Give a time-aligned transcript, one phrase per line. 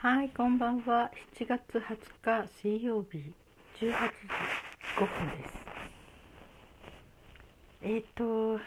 [0.00, 1.10] はい、こんばんは。
[1.34, 3.18] 7月20日水曜日
[3.80, 3.88] 18時
[4.96, 5.54] 5分です。
[7.82, 8.60] えーと、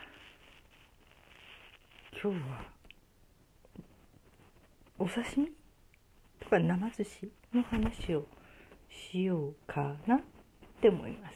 [2.21, 2.65] 今日は
[4.99, 5.47] お刺身
[6.41, 8.27] とか生寿司の話を
[8.89, 10.19] しようかなっ
[10.81, 11.35] て思います。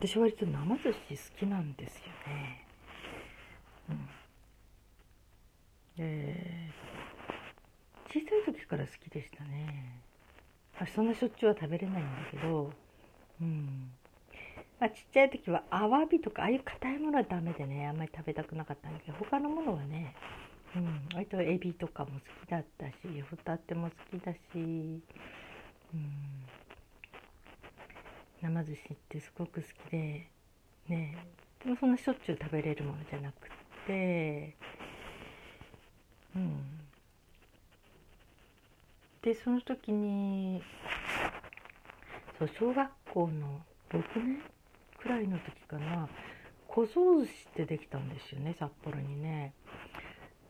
[0.00, 2.66] 私割と生寿司好きなんですよね。
[3.90, 4.08] うん。
[5.98, 6.81] えー
[8.12, 10.02] 小さい時から好きでしたね。
[10.78, 12.70] あそんなしょっちゅうは食べれないんだけど。
[13.40, 13.90] うん。
[14.78, 20.14] まあ、ちっちゃい時はアワビとかああいう硬いものはダメでねあんまり食べたくなかったんだけど他のものはね、
[20.74, 22.94] うん、割とエビとかも好きだったし
[23.30, 25.00] ホタテも好きだし、うん、
[28.42, 30.28] 生寿司ってすごく好きで
[30.88, 31.16] ね。
[31.64, 33.48] でもそんなしょっちゅう食べれるものじゃなくっ
[33.86, 34.56] て
[36.34, 36.81] うん。
[39.22, 40.62] でその時に
[42.38, 44.42] そう小学校の6年
[45.00, 46.08] くらいの時かな
[46.66, 49.52] 小僧寿司ってできたんですよね札幌にね。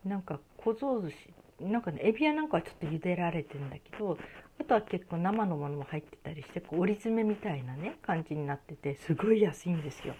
[0.05, 1.15] なんか小僧寿司
[1.63, 4.17] なんかねエビやなんかはちょっと茹でられてんだけど
[4.59, 10.15] あとは結構生のものも入ってたりしてこう折り詰めみたいなね感じになっててすごい安いんですよ。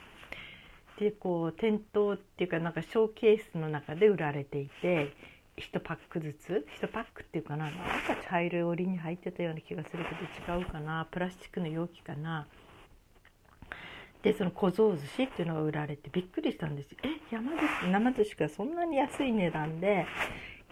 [1.00, 5.12] でこう店頭っていうかなんかショーケースの中で売られていて
[5.58, 7.66] 1パックずつ？1パックっていうかな？
[7.66, 7.82] なんか
[8.28, 11.08] 茶色い折りに入ってたような気がするけど違うかな？
[11.12, 12.48] プラスチックの容器かな？
[14.24, 16.98] でその小僧寿司っていうのが売られてびっくりしたんですよ。
[17.04, 20.06] え山寿司生寿司がそんなに安い値段で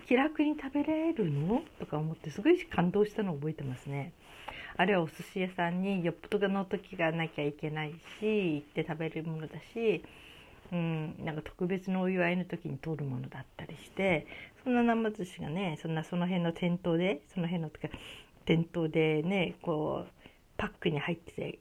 [0.07, 1.61] 気楽に食べれるの？
[1.79, 4.13] とか思ってすごい感動したのを覚えてますね。
[4.77, 10.03] あれはお寿司屋さんによっぽどの時がなきゃいけないし行って食べるものだし
[10.71, 14.25] うん、なんか特別のお祝いの時に通るものだったりして
[14.63, 17.87] そんな生寿司がねそんなその辺の店頭でその辺のとか
[18.45, 20.11] 店頭でねこう
[20.57, 21.59] パックに入ってて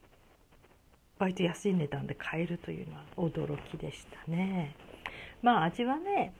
[1.18, 4.74] 割と安い値段で買えるというのは驚きでしたね。
[5.42, 6.32] まあ味はね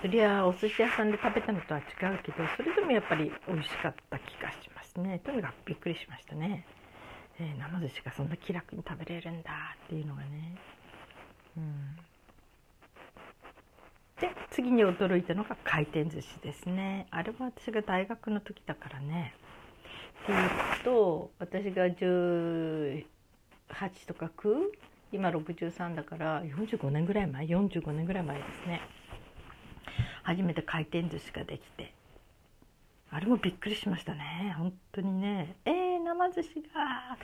[0.00, 1.86] そりゃお寿司屋さんで食べたのとは違う
[2.22, 5.20] けどそれでもやっぱり美味しかった気がしますね。
[5.24, 6.66] とにかくびっくりしましたね、
[7.40, 10.56] えー、生寿司がそんな気楽に食べれるんだっていうのがね。
[11.56, 11.96] うん、
[14.56, 17.06] 次に驚いたのが回転寿司ですね。
[17.10, 19.34] あれは私が大学の時だからね。
[20.22, 20.38] っていう
[20.82, 23.04] と私が18
[24.06, 24.54] とか9
[25.12, 28.80] 今63だから45年ぐらい前45年ぐらい前ですね。
[30.22, 31.92] 初めて回転寿司ができて。
[33.10, 34.54] あれもびっくりしましたね。
[34.56, 35.56] 本当にね。
[35.66, 37.18] えー、生寿司が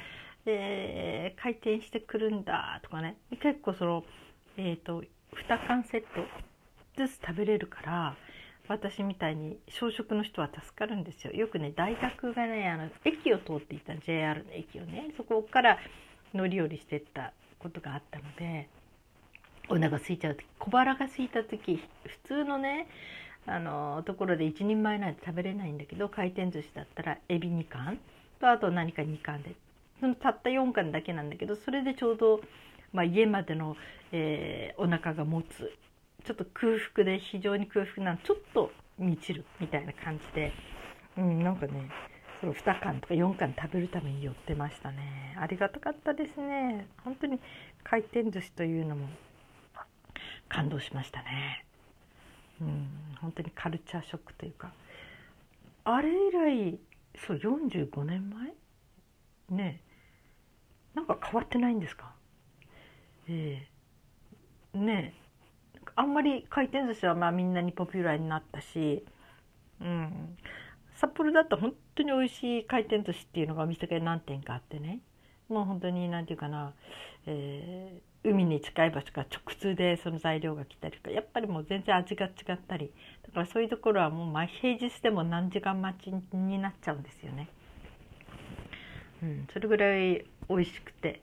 [0.44, 3.16] えー、回転してくるんだとかね。
[3.40, 4.04] 結構その、
[4.58, 6.51] えーと、2缶セット
[6.96, 8.16] ずつ食べれるから
[8.68, 11.32] 私みたいに小食の人は助かるんですよ。
[11.32, 15.78] よくね大学がねあの駅を通っていた JR の駅をねそこから
[16.32, 18.68] 乗り降りしてったことがあったので
[19.68, 22.86] お腹空いちゃう時小腹が空いた時普通のね
[23.46, 27.98] あのところで1人前なんて食べれないんだけど回転寿司だったらエビ2貫
[28.40, 29.54] とあと何か2貫で
[30.00, 32.40] そのたった4巻だけなんだけどそれでちょうど、
[32.92, 33.76] まあ、家までの、
[34.12, 35.72] えー、お腹が持つ
[36.24, 40.52] ちょっと空腹で非常に空腹なのちょっと満ちるみたいな感じで、
[41.16, 41.90] うん、なんかね
[42.40, 45.36] その2巻とか4巻食べるために寄ってましたね。
[45.40, 46.88] ありがたかったですね。
[47.04, 47.38] 本当に
[47.84, 49.08] 回転寿司というのも
[50.48, 51.64] 感動しましたね。
[52.60, 52.88] うん
[53.20, 54.72] 本当にカルチャーショックというか。
[55.84, 56.78] あれ以来
[57.26, 58.52] そう45年前？
[59.56, 59.80] ね
[60.94, 62.12] なんか変わってないんですか？
[63.28, 63.66] え
[64.74, 64.76] え。
[64.76, 65.14] ー、ね
[65.94, 69.04] あんまり回転寿司はまあみんなにポピュラーになったし、
[69.80, 70.36] うん、
[70.96, 75.00] 札幌だと本当に美味しい回転寿司っていうのがお店が何店かあってね。
[75.48, 76.72] もう本当に何て言うかな、
[77.26, 82.92] えー、海に近い場所から直通でその材料が来たりとかやっぱりもう全然味が違ったり。
[83.26, 87.48] だからそういうところはもう平日でも何時間待ちになっちゃうんですよね。
[89.22, 91.20] うん、それぐらい美味しくて。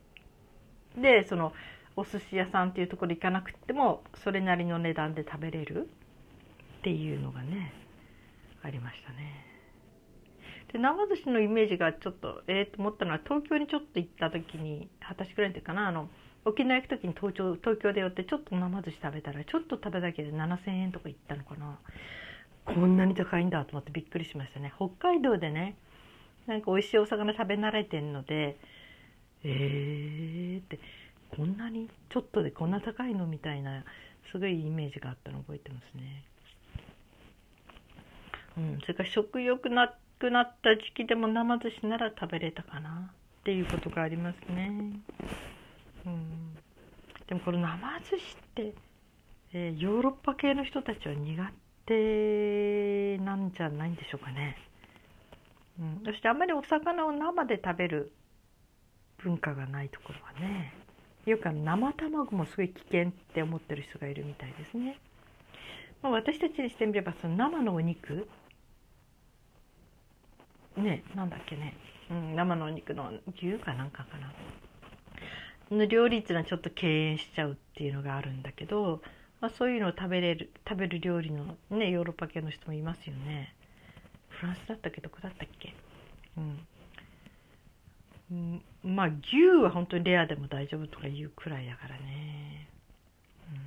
[0.98, 1.54] でその
[2.00, 5.90] お寿司屋さんっていうところ行かなくてもそれなりの値段で食べれる
[6.80, 7.74] っていうのがね
[8.64, 9.46] ありましたね。
[10.72, 16.10] で生寿司のイメージがちょっとええー、と思ったのは東京にちょっと行った時に二十歳くらいの時かなあの
[16.46, 21.80] 沖縄行く時に東京東京で寄ってちょっと生寿司食べたらちょっと食べただけで7,000円とか行ったのかな
[22.66, 25.76] こんなに高いんだと思ってびっくりしましたね北海道でね
[26.48, 28.58] なんか美味しいお魚食べ慣れてんので
[29.44, 30.80] えーって
[31.36, 33.84] こんなにちょっとでこんな高いのみたいな
[34.32, 36.24] すごいイメージがあったの覚えてますね。
[38.58, 45.00] うん、それから食欲なくなった時期でも生寿司なら食べれたかなっていうことがありますね。
[46.06, 46.56] うん、
[47.28, 48.74] でもこの生寿司って、
[49.54, 51.52] えー、ヨーロッパ系の人たちは苦
[51.86, 54.58] 手なんじゃないんでしょうかね。
[55.80, 58.12] うん、そしてあんまりお魚を生で食べる
[59.20, 60.74] 文化がないところはね
[61.26, 64.98] よく生卵もすごい危険って思ってる人がいるみたいですね。
[66.02, 68.28] まあ、私たちにしてみればその生のお肉。
[70.78, 71.76] ねなんだっけね、
[72.10, 74.34] うん、生のお肉の牛かなんかかな。
[75.76, 79.02] の料理っていうのはちょっと敬遠しちゃうっていうのがあるんだけど、
[79.40, 83.54] まあ、そういうのを食べれる食べる料理のねヨーロッパ系の人もいますよね。
[84.30, 85.02] フランスだったけ？
[85.02, 85.76] どこだったっけ？
[86.38, 86.60] うん、
[88.84, 92.70] まあ牛は本当にレアでも大丈夫とか言うくらいだからね、
[93.52, 93.60] うん、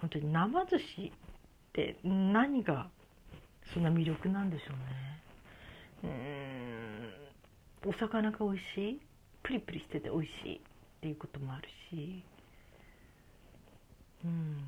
[0.00, 1.12] 本当に生寿司っ
[1.72, 2.88] て何が
[3.72, 4.64] そんな魅力なんでしょ
[6.02, 6.10] うね。
[7.84, 7.90] うん。
[7.90, 9.00] お魚が美味しい？
[9.42, 10.60] プリプリしてて美味しいっ
[11.00, 12.22] ていうこともあるし。
[14.24, 14.58] うん。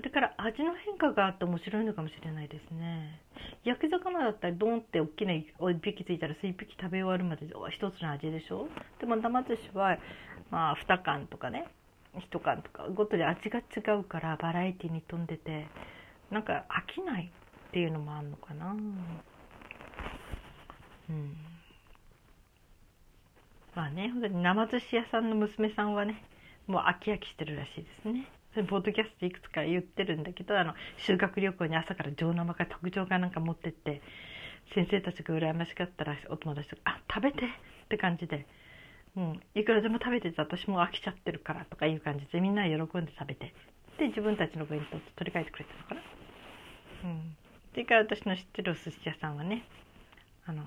[0.00, 3.20] それから味の変化があって面白いのかもしれないですね。
[3.64, 5.44] 焼き魚だったらドンって大きな1
[5.82, 8.70] 匹ついたら1匹食べ終わるまで一つの味でしょ。
[8.98, 9.98] でも生寿司は
[10.50, 11.68] まあ2缶とかね
[12.14, 13.62] 1缶とかごとで味が違
[14.00, 15.68] うからバラエティに富んでて
[16.30, 17.30] なんか飽きない
[17.68, 18.72] っていうのもあるのかな。
[18.72, 18.76] う
[21.12, 21.36] ん。
[23.74, 26.24] まあね本当に生寿司屋さんの娘さんはね
[26.66, 28.26] もう飽き飽きしてるらしいですね。
[28.68, 34.02] ポッドキャストいくつか言ってるんだけどあの修学旅行に朝から上生か特上かなんか持ってって
[34.74, 37.48] 先生たちが羨ましかったらお友達とか「あ食べて!」っ
[37.88, 38.46] て感じで、
[39.16, 43.52] うん、いくらでも食べてて私も飽きちゃってるからとかいう感じでみんな喜んで食べて
[43.98, 46.00] で自分たちの弁当と取り替えてくれたのかな。
[47.04, 47.36] うん
[47.70, 49.64] それから私の知ってるお寿司屋さんはね
[50.44, 50.62] あの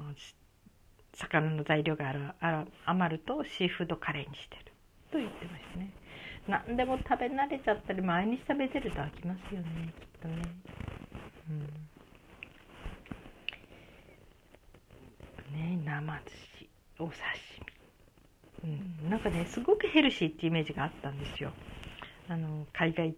[1.14, 4.72] 魚の材料があるあ余るとシーフードカレーにしてる
[5.12, 5.92] と言ってましたね
[6.48, 10.36] 何でも食べ慣れちゃったり毎日食べてると飽きますよねきっとね。
[11.50, 11.60] うん。
[15.54, 16.70] ね生寿司
[17.00, 17.16] お刺
[18.64, 18.70] 身。
[18.70, 19.10] うん。
[19.10, 21.52] なんかねすごくヘルシーってイメージがあったんですよ。
[22.28, 23.16] あの海外。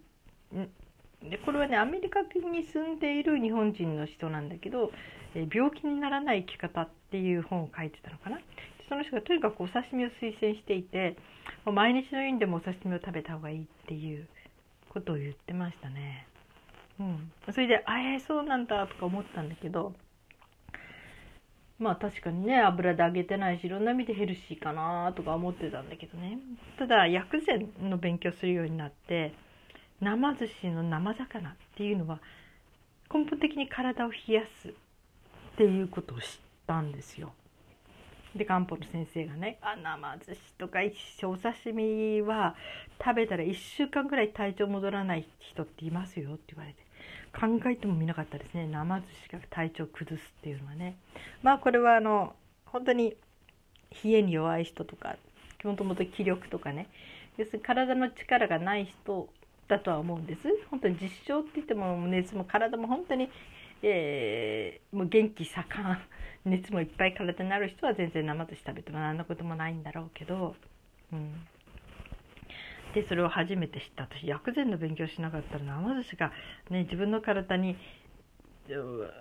[1.24, 4.92] でこれはねアメリカに住んでいる日本人の人なんだけど
[5.34, 8.40] 「え病気にならない生き方」っていう本を書いてたのかな。
[8.88, 11.18] その人がとにかくお刺身を推薦していて
[11.66, 14.28] 毎日のようにでもお刺身を食べた方がいいっていう
[14.90, 16.28] ことを言ってましたね。
[17.00, 19.94] うん、それで「あえー、そうなんだ」とか思ったんだけど
[21.78, 26.40] まあ確かにね油で揚げてないしいろんな意味でヘルシーかなとか思ってたんだけどね
[26.80, 29.34] ただ薬膳の勉強するようになって
[30.00, 32.20] 生寿司の生魚っていうのは
[33.14, 34.72] 根本的に体を冷やすっ
[35.58, 36.28] ていうことを知っ
[36.68, 37.34] たんですよ。
[38.36, 40.94] で漢方の先生がね「あ生寿司とか一
[41.26, 42.56] お刺身は
[43.04, 46.84] 食べたら1週間ぐらい体調戻らない人っていますよ」って言われて
[47.34, 48.68] 考えてもみなかったですね。
[48.68, 50.96] 生寿司が体調崩すっていうのはね。
[51.44, 52.36] まあこれはあの
[52.66, 53.16] 本当に
[54.04, 55.18] 冷えに弱い人とか
[55.64, 56.88] もともと気力とかね。
[57.38, 59.30] 要するに体の力がない人
[59.68, 60.42] だとは思うんです。
[60.70, 63.30] 本当に実証って言っても熱も体も本当に、
[63.82, 65.98] えー、もう元気盛ん。
[66.46, 70.56] 熱もいっぱい体になる人は全然生寿司食べても何のこともないんだろうけど、
[71.12, 71.34] うん、
[72.94, 74.04] でそれを初めて知った。
[74.04, 76.32] 私薬膳の勉強しなかったら生寿司が、
[76.70, 77.76] ね、自分の体に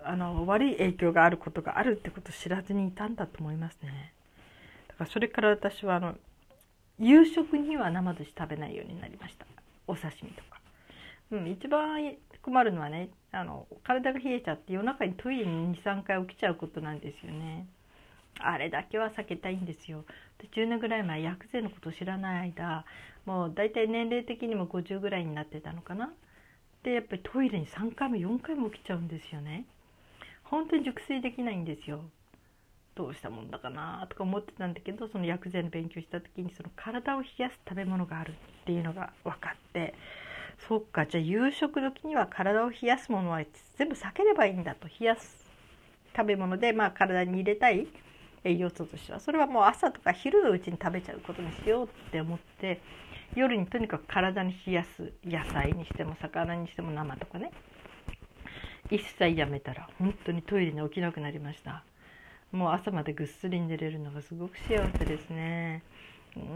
[0.04, 4.14] あの悪い影響があることがあるってことを知らずにいたんだと思いますね。
[4.88, 6.14] だからそれから私はあの
[6.98, 9.46] 夕食には生寿司食べないようになりました。
[9.86, 10.60] お刺身とか、
[11.30, 12.14] うん、一番
[12.44, 17.66] 困るのはねあの体が冷えちゃって夜中にトイレに23回起きちゃうことなんですよね。
[18.38, 20.04] あれだけは避けたいんですよ。
[20.38, 22.84] で10年ぐらい前薬膳のことを知らない間
[23.24, 26.12] もう大体年齢的にも50ぐらいになってたのかな。
[26.82, 29.64] でやっぱりトイレに3回も4回も起きちゃうんですよね。
[30.42, 32.02] 本当に熟睡できないんですよ。
[32.94, 38.32] どうしたもんだかなとか思ってたんだけどその薬膳の勉強した時にその体を冷やす食べ物がある
[38.62, 39.94] っていうのが分かって
[40.68, 43.42] そっかじゃあ夕食時には体を冷やすものは
[43.76, 45.44] 全部避ければいいんだと冷やす
[46.16, 47.86] 食べ物で、まあ、体に入れたい
[48.44, 49.20] 栄養素としては。
[49.20, 52.80] それはもう朝とか昼のうちに食べちゃうことにしようって思って
[53.34, 57.50] 夜にとにかく体に冷やす野菜にしても魚にしても生とかね。
[58.90, 61.82] 一切やめたら本当にトイレに起きなくなりました。
[62.52, 65.82] もう朝までぐっすり寝れるのがすごく幸せですね。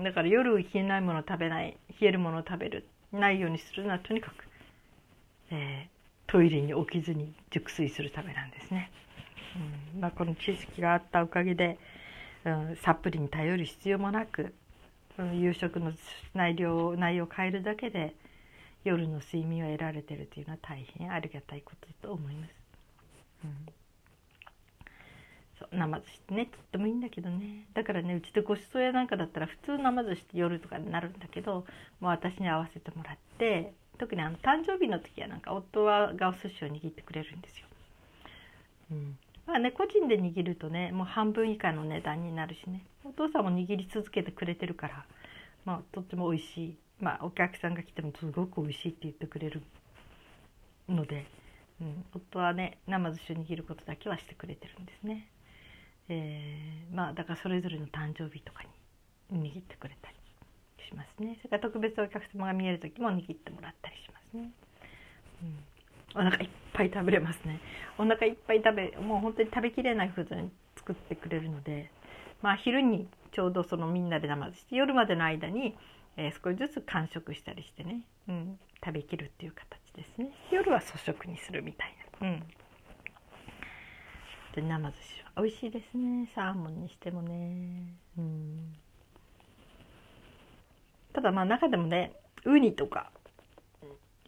[0.04, 2.84] だから夜冷えないもの食べない冷えるもの食べる。
[3.12, 4.44] ないようにするのはとにかく、
[5.50, 5.88] え
[6.26, 8.90] トイレに置きずに熟睡するためなんですね。
[9.94, 11.78] うんまあ、この知識があったおかげで、
[12.44, 14.54] うん、サプリに頼る必要もなく、
[15.18, 15.92] うん、夕食の
[16.34, 18.14] 内容内容を変えるだけで
[18.84, 22.50] 夜の睡眠を得られてるというのは大変ありがたいことだと思います。
[23.44, 23.50] うん
[25.58, 27.66] そう生寿司ってねとってもいいんだけどね。
[27.74, 31.64] だからねうちでごちそう屋なんかだったら普通生寿司って夜とかになるんだけど
[32.00, 37.66] もう私に合わせてもらって特にあの誕生日の時はなんか夫はがお寿司を握ってくれるんですよ。
[38.92, 39.18] うん。
[39.46, 42.84] まあね個人で握るとねもう半分以下の値段になるしね。
[43.04, 45.04] お父さんも握り続けてくれてるから、
[45.64, 49.62] まあ、とっても美味しい、まあ、お客さんが来てもすごく美味しいって言ってくれる
[50.88, 51.26] ので、
[51.80, 55.28] うん、夫はね生寿司を握ることだけはしてくれてるんですね。
[56.08, 58.64] えー、まあだからそれぞれの誕生日とか
[59.30, 60.16] に握ってくれたり
[60.88, 61.36] しますね。
[61.38, 64.50] それから特別お客様が見える時も握ってもらったりしますね、
[66.14, 67.60] うん、お腹いっぱい食べれますね。
[67.98, 71.90] お腹いっぱい食べもう本当に食べきれないフードに作ってくれるので
[72.42, 75.76] まあ昼にちょうどそのみんなで生して夜までの間に、
[76.16, 80.30] えー、少しずつ完食したりしてね、うん、食べきるっていう形ですね。
[80.50, 82.28] 夜は粗食にするみたいな。
[82.28, 82.42] うん。
[84.54, 86.28] で生寿司は美味しいですね。
[86.34, 87.94] サーモンにしてもね。
[88.18, 88.74] うん。
[91.12, 92.12] ただまあ中でもね
[92.44, 93.10] ウニとか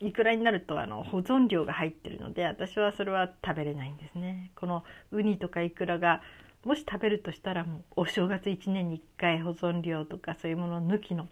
[0.01, 4.51] いくらになるとあの保存料が入ってるので私はそれは食べれないんですね。
[4.57, 6.23] このウニとかイクラが
[6.65, 11.29] もし食べるとしたらもうお正月1年に1回保存料とかそういうもの抜きの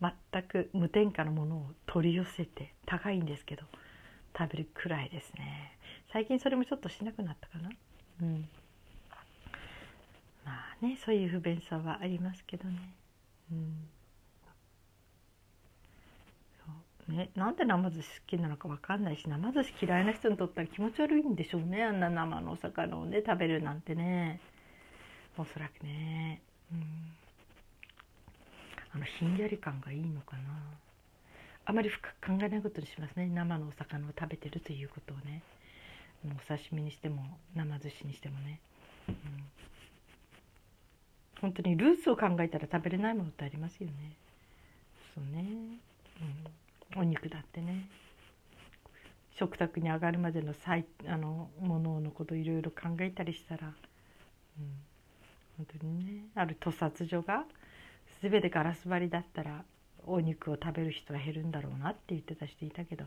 [0.00, 3.64] 全く無添加のものを取り寄せて高いんですけど
[4.38, 5.76] 食べるくらいですね。
[6.12, 7.70] 最近それもちょっとしなくなったかな。
[8.20, 8.48] うん。
[10.44, 12.78] まあねそういう不便さはありますけどね。
[13.52, 13.88] うん。
[17.08, 24.40] ね、なんで生寿司好きなのか分かんないし生寿司嫌いな人にとったら気持ち悪いんでしょうねあんな生のお魚をね食べるなんてね。
[25.36, 26.40] おそらくね。
[26.72, 26.82] うん。
[28.94, 30.42] あのひんやり感がいいのかな。
[31.64, 35.42] あまり深く考えないことにしますね生のお魚を食べてるということをね。
[36.24, 38.60] お刺身にしても生寿司にしてもね、
[39.08, 39.14] うん、
[41.40, 44.16] 本当にルーツを考えたら食べれないものってありますよね。
[45.14, 45.78] そうね。
[46.94, 47.00] うん。
[47.00, 47.88] お肉だってね。
[49.38, 53.74] 食卓に上がるまでの最あのもののこといろいろ考えたりしたら、うん、
[55.56, 56.24] 本当にね。
[56.34, 57.44] ある屠殺所が
[58.22, 59.64] 全てガラス張りだったら
[60.06, 63.06] お肉を食べる人は減るんだろうなって言ってた人いたけど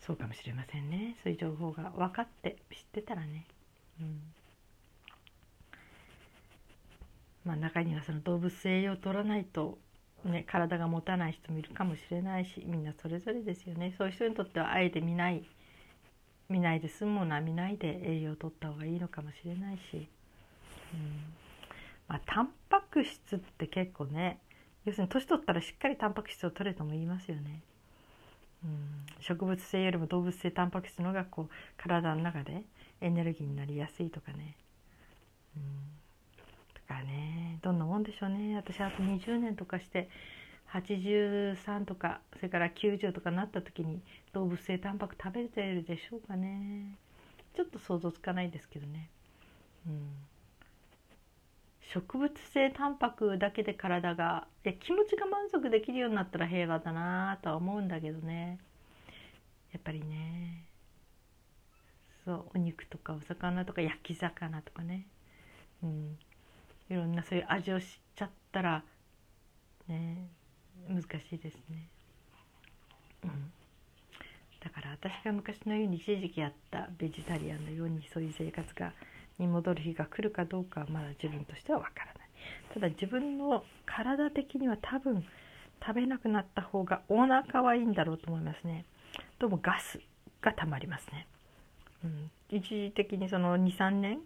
[0.00, 1.16] そうかもしれませんね。
[1.22, 3.44] そういう情報が分かって知ってたらね。
[4.00, 4.20] うん。
[7.44, 9.78] まあ、中にはその動物栄養を取らないと
[10.24, 13.94] ね、体が持たない人もいるかもしれないしみんなそれぞれですよね。
[13.96, 15.44] そういう人にとってはあえて見ない
[16.48, 20.08] 見ないで済むものは見ないで栄養を取った方がいいのかもしれないし、うん。
[22.08, 24.40] まあ、タンパク質って結構ね
[24.84, 27.62] 要するに年取ったらしっかりタンパク質を取れとも言いますよね。
[28.64, 32.64] うん、植物性よりも動物性タンパク質の方がこう体の中で
[33.00, 34.56] エネルギーになりやすいとかね。
[35.56, 35.62] うん。
[36.74, 37.58] とかね。
[37.62, 38.56] どんなもんでしょうね。
[38.56, 40.08] 私あと20年とかして
[40.72, 44.00] 83とかそれから90とかなった時に
[44.32, 46.96] 動物性タンパク食べてるでしょうかね。
[47.56, 49.08] ちょっと想像つかないですけどね。
[49.86, 50.08] うん。
[51.92, 58.58] 植物性タンパクだけで体がいや気持ちが満足できるようになったら平和だなとは思うんだけどね。
[59.72, 60.64] やっぱりね。
[62.24, 65.06] そうお肉とかお魚とか焼き魚とかね。
[65.82, 66.18] うん。
[66.90, 68.82] いろんなそういう味を知っちゃったら
[69.88, 70.28] ね
[70.88, 71.88] 難しいですね。
[73.24, 73.52] うん、
[74.60, 78.92] だから私が昔のように一時期やったベジタリアンのようにそういう生活が
[79.38, 82.14] に戻る日が来るかどうかはまだ自分としてはわからない。
[82.74, 85.24] ただ自分の体的には多分
[85.80, 88.84] 食べなくなった方がお腹はいいんだろうと思いますね。
[89.38, 90.00] どうもガス
[90.42, 91.26] がたまりますね、
[92.04, 94.18] うん、一時的にその23年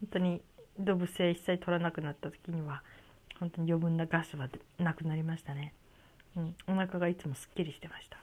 [0.00, 0.42] 本当に
[0.78, 2.82] 動物性一切取らなくなった時には
[3.38, 4.48] 本当に余分なガスは
[4.78, 5.72] なくなりましたね、
[6.36, 8.18] うん、お腹がいつもすっきりしてました。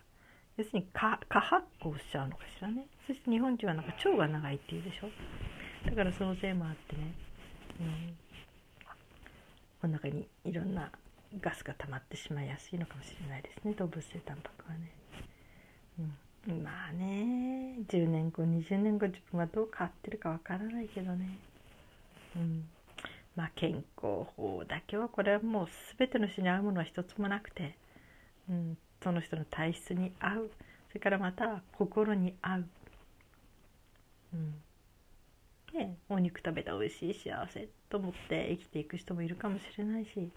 [0.58, 2.86] 要するに過発酵しちゃうのかしらね。
[3.08, 5.08] そして日本人はなんか腸が長いっていうでしょ。
[5.86, 7.14] だからそのせいもあってね、
[9.84, 10.92] うん、お腹にいろんな
[11.42, 13.74] ガスが溜まってしまいやすいのかもしれないですね。
[13.74, 14.92] 動物性タンパクはね、
[16.48, 17.78] うん、まあね。
[17.88, 21.38] 10年後20年後自分はどう変わってるかわからないけどね。
[22.36, 22.66] うん、
[23.36, 27.76] まあ健康法だけはこれはもう全ての人に合うものは一つもなくて、
[28.50, 30.52] うん、その人の体質に合う。
[30.90, 32.66] それからまた心に合う、
[34.34, 34.54] うん。
[35.74, 40.32] ね、お肉食べた美味しい幸せと思って生きていく人もいるかもしれないし、ね、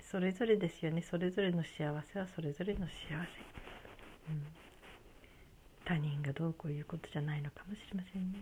[0.00, 1.02] それぞれですよね。
[1.02, 4.42] それぞれの幸せはそれぞれの幸せ、うん、
[5.84, 8.38] 他人がどうこういうことじゃないのかもしれませんね。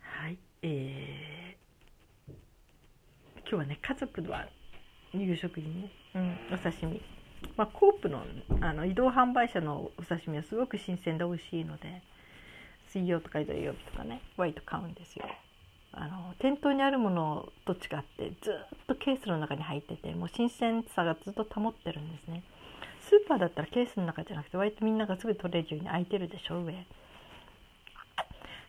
[0.00, 0.38] はい。
[0.62, 2.32] えー、
[3.40, 4.46] 今日はね家族は
[5.14, 7.00] 夕食にね、うん、お刺身。
[7.56, 8.24] まあ、コープの
[8.60, 12.02] あの移動販売車のお刺身はすごく新鮮で美味しいので
[12.88, 15.26] 水曜とか土曜日とかねワイト買うんですよ。
[15.92, 17.78] あの店頭にあるものと違っ
[18.18, 18.54] てずっ
[18.86, 22.42] とケースの中に入っててもう新鮮さがずっと保ってるんですね。
[23.00, 26.74] スーパーだったらケースの中じゃなくて割とみんながすぐ取れるように開いてるでしょ上。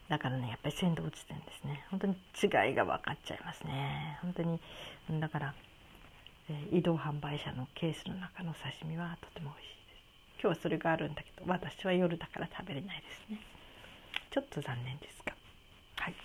[0.08, 1.86] だからねやっぱり鮮度落ちてるんですね。
[1.92, 4.20] 本当に違いが分かっちゃいますね。
[4.22, 4.60] 本当に
[5.20, 5.54] だから
[6.72, 9.96] 移動販売車のケースの中の刺身はとても美味しいで
[10.38, 10.42] す。
[10.42, 13.42] 今日はそれがあるんだけど私は夜だから食べれないですね。
[14.38, 15.34] ちょっと残念ですが。
[15.96, 16.16] はい、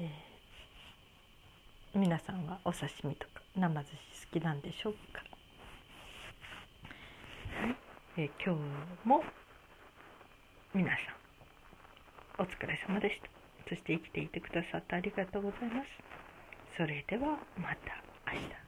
[0.00, 5.22] えー、皆さんはお刺身とか生寿司好きなんでしょうか？
[7.60, 7.76] はい、
[8.16, 9.22] えー、今日も
[10.74, 13.28] 皆さんお疲れ様でした。
[13.68, 15.88] そして生きていてくださってありがとうございます。
[16.76, 18.02] それではまた
[18.32, 18.61] 明日。